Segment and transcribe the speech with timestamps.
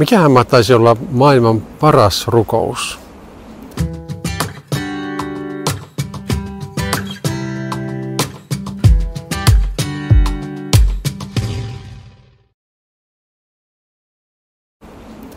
[0.00, 2.98] Mikähän mahtaisi olla maailman paras rukous?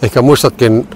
[0.01, 0.87] Ehkä muistatkin,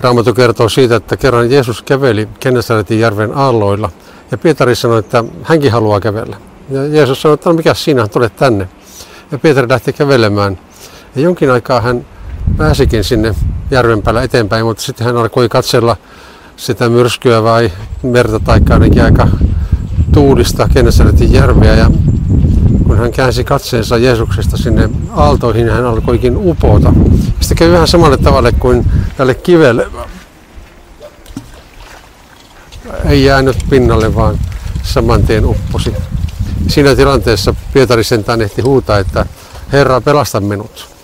[0.00, 3.90] Raamattu kertoo siitä, että kerran Jeesus käveli Kennesaretin järven aalloilla
[4.30, 6.36] ja Pietari sanoi, että hänkin haluaa kävellä.
[6.70, 8.68] Ja Jeesus sanoi, että no mikä sinä, tule tänne.
[9.32, 10.58] Ja Pietari lähti kävelemään.
[11.16, 12.06] Ja jonkin aikaa hän
[12.60, 13.34] pääsikin sinne
[13.70, 15.96] järven päällä eteenpäin, mutta sitten hän alkoi katsella
[16.56, 19.28] sitä myrskyä vai merta tai ainakin aika
[20.14, 21.74] tuulista Kennesaretin järveä.
[21.74, 21.90] Ja
[22.86, 26.92] kun hän käänsi katseensa Jeesuksesta sinne aaltoihin, hän alkoikin upota.
[27.40, 29.86] Sitten kävi vähän samalle tavalle kuin tälle kivelle.
[33.04, 34.38] Ei jäänyt pinnalle, vaan
[34.82, 35.94] saman tien upposi.
[36.68, 39.26] Siinä tilanteessa Pietari sentään ehti huutaa, että
[39.72, 40.99] Herra, pelasta minut.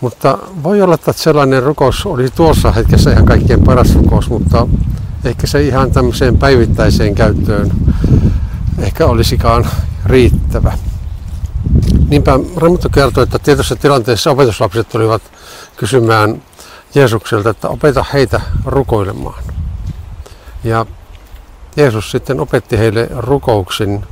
[0.00, 4.66] Mutta voi olla, että sellainen rukous olisi tuossa hetkessä ihan kaikkein paras rukous, mutta
[5.24, 7.70] ehkä se ihan tämmöiseen päivittäiseen käyttöön
[8.78, 9.66] ehkä olisikaan
[10.06, 10.72] riittävä.
[12.08, 15.22] Niinpä Raamattu kertoo, että tietyssä tilanteessa opetuslapset tulivat
[15.76, 16.42] kysymään
[16.94, 19.44] Jeesukselta, että opeta heitä rukoilemaan.
[20.64, 20.86] Ja
[21.76, 24.04] Jeesus sitten opetti heille rukouksin,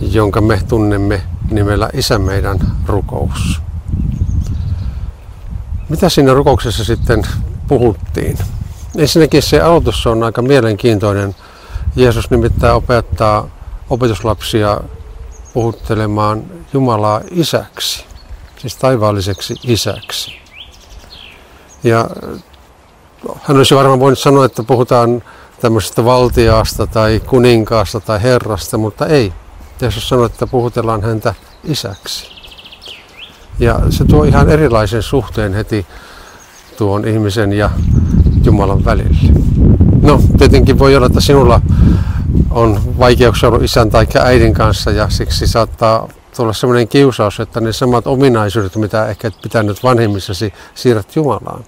[0.00, 3.60] jonka me tunnemme nimellä Isä meidän rukous.
[5.88, 7.22] Mitä siinä rukouksessa sitten
[7.68, 8.38] puhuttiin?
[8.96, 11.34] Ensinnäkin se aloitus on aika mielenkiintoinen.
[11.96, 13.48] Jeesus nimittäin opettaa
[13.90, 14.80] opetuslapsia
[15.54, 18.04] puhuttelemaan Jumalaa isäksi,
[18.58, 20.32] siis taivaalliseksi isäksi.
[21.84, 22.08] Ja
[23.42, 25.22] hän olisi varmaan voinut sanoa, että puhutaan
[25.60, 29.32] tämmöisestä valtiaasta tai kuninkaasta tai herrasta, mutta ei.
[29.80, 32.33] Jeesus sanoi, että puhutellaan häntä isäksi.
[33.58, 35.86] Ja se tuo ihan erilaisen suhteen heti
[36.78, 37.70] tuon ihmisen ja
[38.44, 39.32] Jumalan välille.
[40.02, 41.60] No, tietenkin voi olla, että sinulla
[42.50, 47.72] on vaikeuksia ollut isän tai äidin kanssa ja siksi saattaa tulla sellainen kiusaus, että ne
[47.72, 51.64] samat ominaisuudet, mitä ehkä et pitänyt vanhemmissasi, siirrät Jumalaan.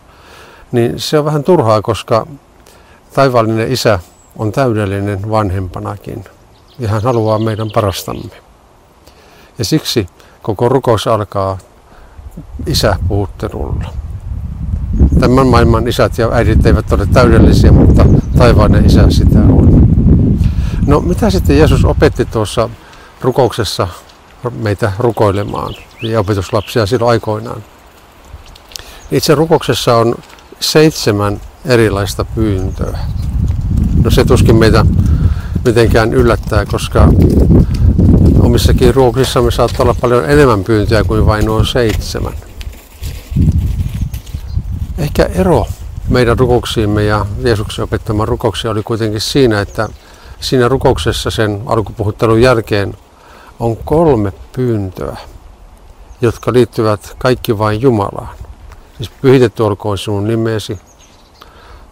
[0.73, 2.27] Niin se on vähän turhaa, koska
[3.15, 3.99] taivaallinen isä
[4.37, 6.25] on täydellinen vanhempanakin
[6.79, 8.31] ja hän haluaa meidän parastamme.
[9.59, 10.07] Ja siksi
[10.43, 11.59] koko rukous alkaa
[12.67, 13.91] isäpuhuttelulla.
[15.21, 18.05] Tämän maailman isät ja äidit eivät ole täydellisiä, mutta
[18.39, 19.89] taivainen isä sitä on.
[20.87, 22.69] No mitä sitten Jeesus opetti tuossa
[23.21, 23.89] rukouksessa
[24.59, 27.65] meitä rukoilemaan ja opetuslapsia silloin aikoinaan?
[29.11, 30.15] Itse rukouksessa on
[30.61, 32.99] seitsemän erilaista pyyntöä.
[34.05, 34.87] No se tuskin meitä
[35.65, 37.09] mitenkään yllättää, koska
[38.41, 42.33] omissakin ruoksissamme saattaa olla paljon enemmän pyyntöjä kuin vain nuo seitsemän.
[44.99, 45.67] Ehkä ero
[46.09, 49.89] meidän rukouksiimme ja Jeesuksen opettaman rukouksia oli kuitenkin siinä, että
[50.41, 52.95] siinä rukouksessa sen alkupuhuttelun jälkeen
[53.61, 55.17] on kolme pyyntöä,
[56.21, 58.37] jotka liittyvät kaikki vain Jumalaan.
[58.97, 60.79] Siis pyhitetty olkoon sinun nimesi,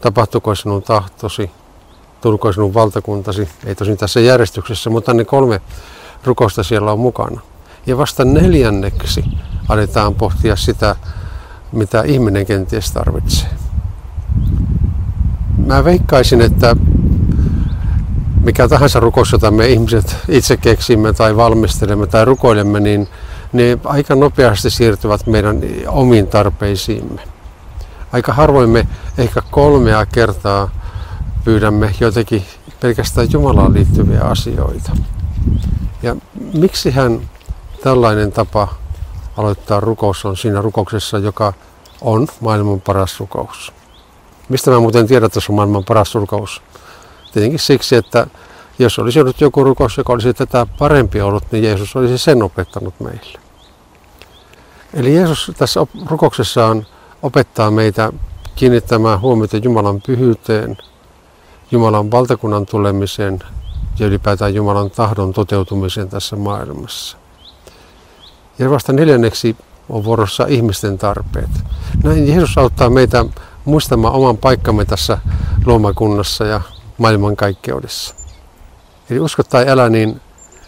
[0.01, 1.51] tapahtuko sinun tahtosi,
[2.21, 5.61] tulkoon sinun valtakuntasi, ei tosin tässä järjestyksessä, mutta ne kolme
[6.25, 7.41] rukousta siellä on mukana.
[7.87, 9.25] Ja vasta neljänneksi
[9.69, 10.97] aletaan pohtia sitä,
[11.75, 13.49] mitä ihminen kenties tarvitsee.
[15.67, 16.77] Mä veikkaisin, että
[18.45, 23.09] mikä tahansa rukous, jota me ihmiset itse keksimme tai valmistelemme tai rukoilemme, niin
[23.53, 27.21] ne aika nopeasti siirtyvät meidän omiin tarpeisiimme.
[28.13, 28.87] Aika harvoin me
[29.19, 30.71] ehkä kolmea kertaa
[31.45, 32.45] pyydämme jotenkin
[32.81, 34.93] pelkästään Jumalaan liittyviä asioita.
[36.03, 36.17] Ja
[36.55, 37.21] miksi hän
[37.83, 38.69] tällainen tapa
[39.37, 41.53] aloittaa rukous on siinä rukouksessa, joka
[42.01, 43.73] on maailman paras rukous?
[44.49, 46.63] Mistä mä muuten tiedän, että se on maailman paras rukous?
[47.33, 48.27] Tietenkin siksi, että
[48.79, 52.95] jos olisi ollut joku rukous, joka olisi tätä parempi ollut, niin Jeesus olisi sen opettanut
[53.01, 53.39] meille.
[54.95, 56.87] Eli Jeesus tässä rukouksessaan
[57.23, 58.13] opettaa meitä
[58.55, 60.79] kiinnittämään huomiota Jumalan pyhyyteen,
[61.71, 63.39] Jumalan valtakunnan tulemiseen
[63.99, 67.24] ja ylipäätään Jumalan tahdon toteutumiseen tässä maailmassa.
[68.59, 69.57] Ja vasta neljänneksi
[69.89, 71.51] on vuorossa ihmisten tarpeet.
[72.05, 73.25] Näin Jeesus auttaa meitä
[73.65, 75.19] muistamaan oman paikkamme tässä
[75.67, 76.61] luomakunnassa ja
[76.99, 78.15] maailmankaikkeudessa.
[79.11, 80.21] Eli usko tai älä, niin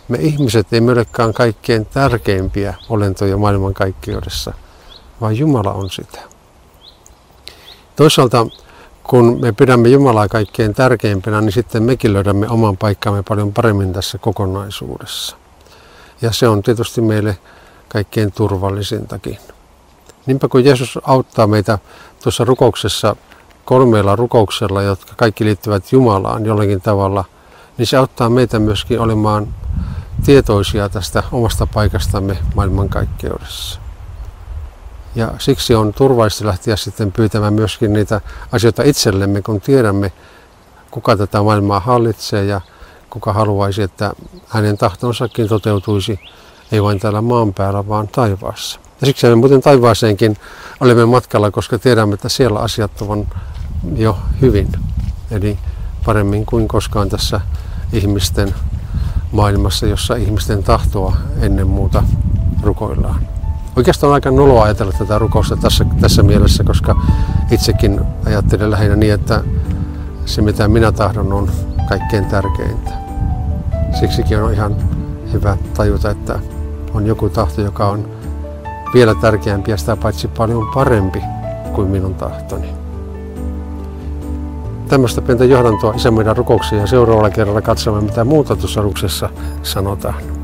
[0.09, 4.53] me ihmiset ei olekaan kaikkein tärkeimpiä olentoja maailmankaikkeudessa,
[5.21, 6.21] vaan Jumala on sitä.
[7.97, 8.47] Toisaalta
[9.03, 14.19] kun me pidämme Jumalaa kaikkein tärkeimpänä, niin sitten mekin löydämme oman paikkamme paljon paremmin tässä
[14.19, 15.37] kokonaisuudessa.
[16.23, 17.39] Ja se on tietysti meille
[17.89, 19.39] kaikkein turvallisintakin.
[20.27, 21.79] Niinpä kun Jeesus auttaa meitä
[22.23, 23.17] tuossa rukouksessa
[23.65, 27.25] kolmeella rukouksella, jotka kaikki liittyvät Jumalaan jollakin tavalla,
[27.79, 29.49] niin se auttaa meitä myöskin olemaan
[30.25, 33.81] tietoisia tästä omasta paikastamme maailmankaikkeudessa.
[35.15, 38.21] Ja siksi on turvallista lähteä sitten pyytämään myöskin niitä
[38.53, 40.13] asioita itsellemme, kun tiedämme,
[40.91, 42.61] kuka tätä maailmaa hallitsee ja
[43.11, 44.13] kuka haluaisi, että
[44.49, 46.21] hänen tahtonsakin toteutuisi,
[46.73, 48.81] ei vain täällä maan päällä, vaan taivaassa.
[49.01, 50.37] Ja siksi me muuten taivaaseenkin
[50.81, 53.29] olemme matkalla, koska tiedämme, että siellä asiat ovat
[53.97, 54.69] jo hyvin.
[55.31, 55.59] Eli
[56.05, 57.41] paremmin kuin koskaan tässä
[57.93, 58.55] ihmisten
[59.33, 62.03] maailmassa, jossa ihmisten tahtoa ennen muuta
[62.63, 63.29] rukoillaan.
[63.77, 67.03] Oikeastaan on aika noloa ajatella tätä rukousta tässä, tässä mielessä, koska
[67.51, 69.45] itsekin ajattelen lähinnä niin, että
[70.27, 71.51] se mitä minä tahdon on
[71.89, 72.91] kaikkein tärkeintä.
[74.01, 74.77] Siksikin on ihan
[75.33, 76.39] hyvä tajuta, että
[76.97, 78.09] on joku tahto, joka on
[78.95, 81.23] vielä tärkeämpi ja sitä paitsi paljon parempi
[81.73, 82.69] kuin minun tahtoni.
[84.89, 89.31] Tämmöistä pientä johdantoa isä meidän rukouksiin ja seuraavalla kerralla katsomme mitä muuta tuossa ruksessa
[89.63, 90.36] sanotaan.